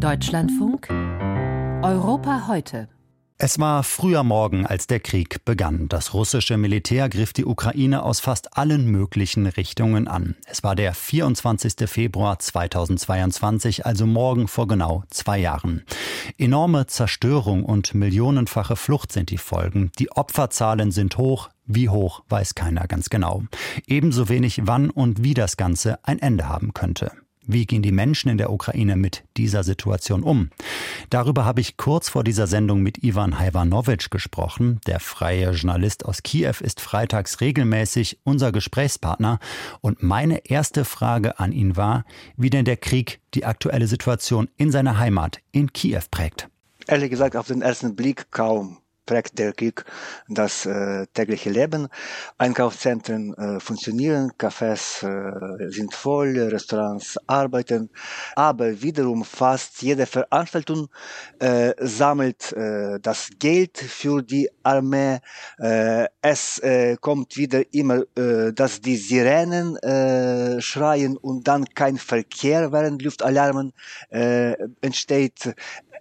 [0.00, 0.88] Deutschlandfunk
[1.82, 2.88] Europa heute.
[3.36, 5.88] Es war früher Morgen, als der Krieg begann.
[5.88, 10.36] Das russische Militär griff die Ukraine aus fast allen möglichen Richtungen an.
[10.46, 11.86] Es war der 24.
[11.86, 15.84] Februar 2022, also morgen vor genau zwei Jahren.
[16.38, 19.92] Enorme Zerstörung und millionenfache Flucht sind die Folgen.
[19.98, 21.50] Die Opferzahlen sind hoch.
[21.66, 23.42] Wie hoch, weiß keiner ganz genau.
[23.86, 27.12] Ebenso wenig, wann und wie das Ganze ein Ende haben könnte.
[27.52, 30.50] Wie gehen die Menschen in der Ukraine mit dieser Situation um?
[31.10, 34.80] Darüber habe ich kurz vor dieser Sendung mit Ivan Hajvanowitsch gesprochen.
[34.86, 39.40] Der freie Journalist aus Kiew ist freitags regelmäßig unser Gesprächspartner.
[39.80, 42.04] Und meine erste Frage an ihn war,
[42.36, 46.48] wie denn der Krieg die aktuelle Situation in seiner Heimat in Kiew prägt.
[46.86, 48.78] Ehrlich gesagt, auf den ersten Blick kaum
[49.10, 49.84] prägt der Krieg
[50.28, 51.88] das äh, tägliche Leben.
[52.38, 57.90] Einkaufszentren äh, funktionieren, Cafés äh, sind voll, Restaurants arbeiten,
[58.36, 60.88] aber wiederum fast jede Veranstaltung
[61.40, 65.18] äh, sammelt äh, das Geld für die Armee.
[65.58, 71.96] Äh, es äh, kommt wieder immer, äh, dass die Sirenen äh, schreien und dann kein
[71.96, 73.72] Verkehr während Luftalarmen
[74.10, 75.52] äh, entsteht.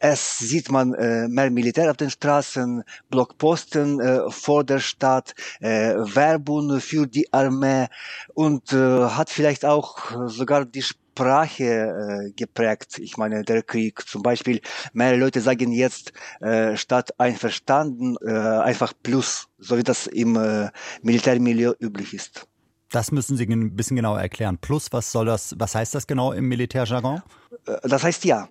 [0.01, 5.95] Es sieht man äh, mehr Militär auf den Straßen, Blockposten äh, vor der Stadt, äh,
[5.95, 7.87] Werbung für die Armee
[8.33, 10.83] und äh, hat vielleicht auch sogar die
[11.19, 12.97] Sprache äh, geprägt.
[12.99, 14.61] Ich meine, der Krieg zum Beispiel,
[14.93, 20.69] mehr Leute sagen jetzt äh, statt einverstanden äh, einfach Plus, so wie das im äh,
[21.01, 22.47] Militärmilieu üblich ist.
[22.91, 24.57] Das müssen Sie ein bisschen genauer erklären.
[24.57, 27.21] Plus, was soll das, was heißt das genau im Militärjargon?
[27.65, 28.49] Äh, das heißt ja.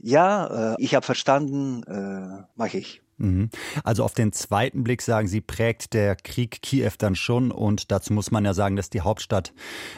[0.00, 3.02] Ja, äh, ich habe verstanden, äh, mache ich.
[3.16, 3.50] Mhm.
[3.84, 8.12] Also auf den zweiten Blick sagen Sie, prägt der Krieg Kiew dann schon und dazu
[8.12, 9.52] muss man ja sagen, dass die Hauptstadt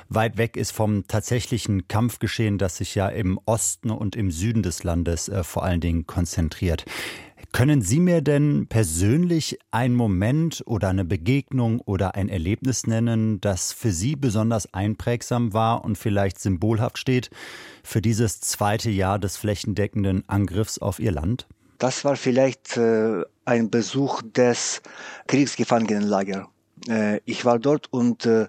[0.08, 4.84] weit weg ist vom tatsächlichen Kampfgeschehen, das sich ja im Osten und im Süden des
[4.84, 6.84] Landes äh, vor allen Dingen konzentriert.
[7.52, 13.72] Können Sie mir denn persönlich einen Moment oder eine Begegnung oder ein Erlebnis nennen, das
[13.72, 17.30] für Sie besonders einprägsam war und vielleicht symbolhaft steht
[17.82, 21.46] für dieses zweite Jahr des flächendeckenden Angriffs auf Ihr Land?
[21.78, 24.80] Das war vielleicht äh, ein Besuch des
[25.26, 26.46] Kriegsgefangenenlagers.
[26.88, 28.48] Äh, ich war dort und äh,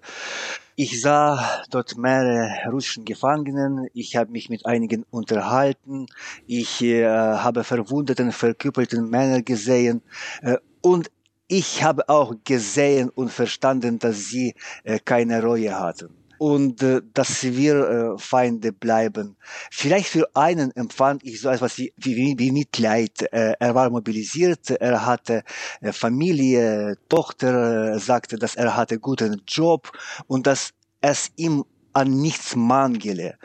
[0.76, 3.88] ich sah dort mehrere russischen Gefangenen.
[3.94, 6.06] Ich habe mich mit einigen unterhalten.
[6.46, 10.04] Ich äh, habe verwundeten, verküppelten Männer gesehen.
[10.42, 11.10] Äh, und
[11.48, 17.44] ich habe auch gesehen und verstanden, dass sie äh, keine Reue hatten und äh, dass
[17.44, 19.38] wir äh, Feinde bleiben.
[19.72, 23.22] Vielleicht für einen empfand ich so etwas wie, wie, wie Mitleid.
[23.31, 25.44] Äh, er war mobilisiert, er hatte
[25.81, 29.92] äh, Familie, Tochter, äh, sagte, dass er hatte guten Job
[30.28, 30.72] und dass
[31.02, 33.38] es ihm an nichts mangele.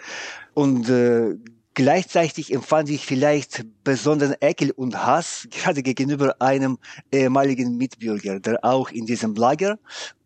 [0.54, 1.36] Und äh,
[1.74, 6.78] Gleichzeitig empfand ich vielleicht besonderen Ekel und Hass gerade gegenüber einem
[7.10, 9.78] ehemaligen Mitbürger, der auch in diesem Lager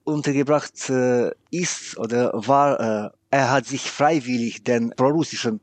[0.07, 2.81] untergebracht äh, ist oder war.
[2.81, 5.61] Äh, er hat sich freiwillig den prorussischen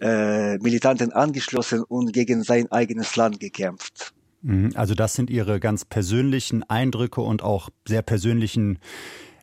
[0.00, 4.12] äh, Militanten angeschlossen und gegen sein eigenes Land gekämpft.
[4.42, 8.78] Mhm, also das sind Ihre ganz persönlichen Eindrücke und auch sehr persönlichen,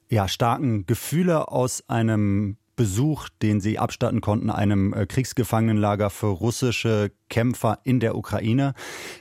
[0.10, 7.12] ja, starken Gefühle aus einem Besuch, den sie abstatten konnten, einem äh, Kriegsgefangenenlager für russische
[7.30, 8.74] Kämpfer in der Ukraine.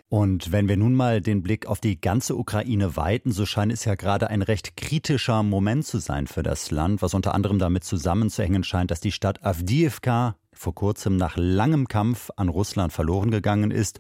[0.08, 3.84] Und wenn wir nun mal den Blick auf die ganze Ukraine weiten, so scheint es
[3.84, 7.84] ja gerade ein recht kritischer Moment zu sein für das Land, was unter anderem damit
[7.84, 13.70] zusammenzuhängen scheint, dass die Stadt Avdiivka vor kurzem nach langem Kampf an Russland verloren gegangen
[13.70, 13.98] ist.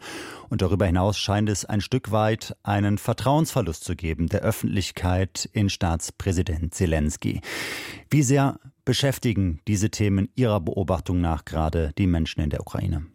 [0.50, 5.70] Und darüber hinaus scheint es ein Stück weit einen Vertrauensverlust zu geben der Öffentlichkeit in
[5.70, 7.40] Staatspräsident Zelensky.
[8.10, 8.58] Wie sehr
[8.90, 13.06] beschäftigen diese Themen Ihrer Beobachtung nach gerade die Menschen in der Ukraine?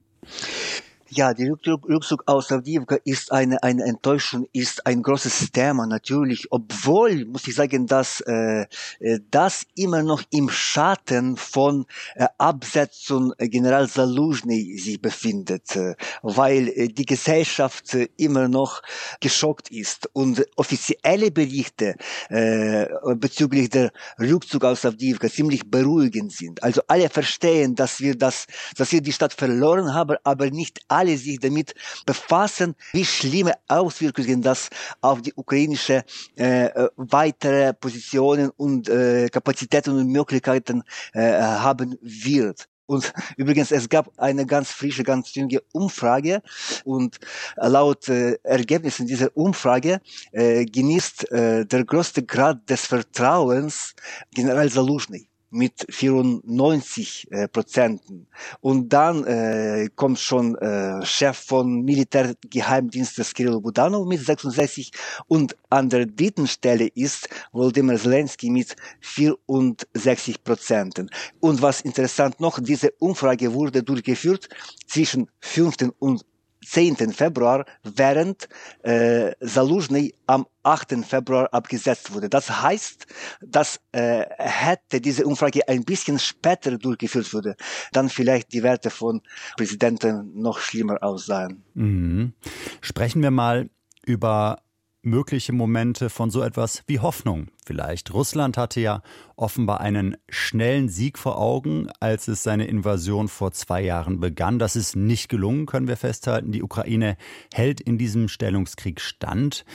[1.17, 7.25] Ja, der Rückzug aus Avdiivka ist eine, eine Enttäuschung, ist ein großes Thema natürlich, obwohl,
[7.25, 8.65] muss ich sagen, dass äh,
[8.99, 16.67] äh das immer noch im Schatten von äh, Absetzung General Saluzhny sich befindet, äh, weil
[16.67, 18.81] äh, die Gesellschaft äh, immer noch
[19.21, 21.95] geschockt ist und offizielle Berichte
[22.27, 26.61] äh, bezüglich der Rückzug aus Avdiivka ziemlich beruhigend sind.
[26.61, 31.04] Also alle verstehen, dass wir das, dass wir die Stadt verloren haben, aber nicht alle
[31.07, 31.73] sich damit
[32.05, 34.69] befassen, wie schlimme Auswirkungen das
[35.01, 36.03] auf die ukrainische
[36.37, 42.67] äh, äh, weitere Positionen und äh, Kapazitäten und Möglichkeiten äh, haben wird.
[42.87, 46.41] Und übrigens, es gab eine ganz frische, ganz junge Umfrage
[46.83, 47.19] und
[47.55, 50.01] laut äh, Ergebnissen dieser Umfrage
[50.31, 53.95] äh, genießt äh, der größte Grad des Vertrauens
[54.33, 55.27] General Saluzhny.
[55.55, 58.27] Mit 94 äh, Prozenten.
[58.61, 64.91] Und dann äh, kommt schon äh, Chef von Militärgeheimdienstes Kirill Budanov mit 66
[65.27, 71.09] und an der dritten Stelle ist Volodymyr Zelensky mit 64 Prozenten.
[71.39, 74.49] Und was interessant noch, diese Umfrage wurde durchgeführt
[74.87, 75.93] zwischen 5.
[75.99, 76.25] und
[76.65, 77.13] 10.
[77.13, 78.49] Februar, während
[78.83, 81.05] äh, Saluzhny am 8.
[81.05, 82.29] Februar abgesetzt wurde.
[82.29, 83.05] Das heißt,
[83.41, 87.55] dass äh, hätte diese Umfrage ein bisschen später durchgeführt wurde,
[87.91, 89.21] dann vielleicht die Werte von
[89.57, 91.63] Präsidenten noch schlimmer aussahen.
[91.73, 92.33] Mhm.
[92.81, 93.69] Sprechen wir mal
[94.05, 94.64] über
[95.05, 98.13] mögliche Momente von so etwas wie Hoffnung vielleicht.
[98.13, 99.01] Russland hatte ja
[99.35, 104.59] offenbar einen schnellen Sieg vor Augen, als es seine Invasion vor zwei Jahren begann.
[104.59, 106.51] Das ist nicht gelungen, können wir festhalten.
[106.51, 107.17] Die Ukraine
[107.53, 109.65] hält in diesem Stellungskrieg stand.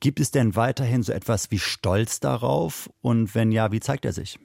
[0.00, 2.90] Gibt es denn weiterhin so etwas wie Stolz darauf?
[3.00, 4.38] Und wenn ja, wie zeigt er sich?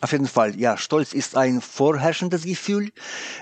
[0.00, 2.90] Auf jeden Fall, ja, Stolz ist ein vorherrschendes Gefühl.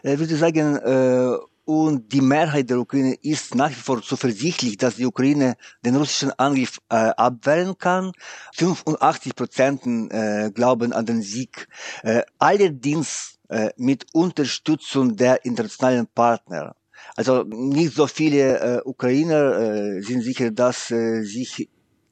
[0.02, 1.36] Ich würde sagen, äh,
[1.68, 5.54] und die Mehrheit der Ukraine ist nach wie vor zuversichtlich, dass die Ukraine
[5.84, 8.12] den russischen Angriff äh, abwehren kann.
[8.54, 11.68] 85 Prozent äh, glauben an den Sieg.
[12.02, 16.74] Äh, allerdings äh, mit Unterstützung der internationalen Partner.
[17.16, 21.68] Also nicht so viele äh, Ukrainer äh, sind sicher, dass äh, sich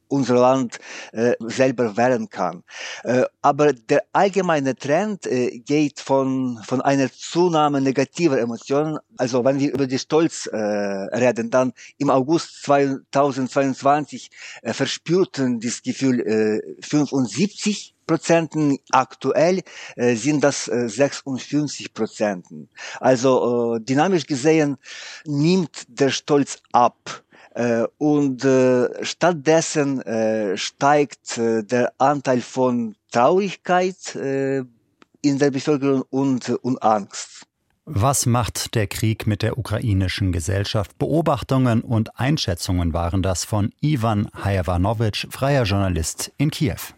[0.07, 0.79] unser Land
[1.11, 2.63] äh, selber wehren kann.
[3.03, 8.99] Äh, aber der allgemeine Trend äh, geht von, von einer Zunahme negativer Emotionen.
[9.17, 14.29] Also wenn wir über die Stolz äh, reden, dann im August 2022
[14.61, 18.79] äh, verspürten das Gefühl äh, 75 Prozenten.
[18.91, 19.61] Aktuell
[19.95, 22.69] äh, sind das äh, 56 Prozenten.
[22.99, 24.77] Also äh, dynamisch gesehen
[25.25, 27.23] nimmt der Stolz ab.
[27.57, 36.83] Äh, und äh, stattdessen äh, steigt der Anteil von Traurigkeit in der Bevölkerung und, und
[36.83, 37.47] Angst.
[37.85, 40.99] Was macht der Krieg mit der ukrainischen Gesellschaft?
[40.99, 46.96] Beobachtungen und Einschätzungen waren das von Ivan Hajavanowitsch, freier Journalist in Kiew.